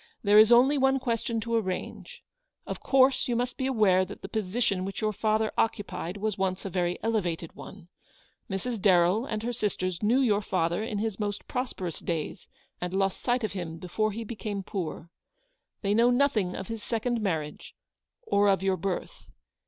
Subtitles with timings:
[0.23, 2.23] There is only one question to arrange.
[2.65, 6.39] Of course you must be aware that the position which your father occu pied was
[6.39, 7.87] once a \ery elevated one.
[8.49, 8.81] Mrs.
[8.81, 12.47] Darrell and her sisters knew your father in his most prosperous days,
[12.81, 15.11] and lost sight of him before he became poor.
[15.83, 17.75] They know nothing of his second marriage,
[18.23, 19.27] or of your birth.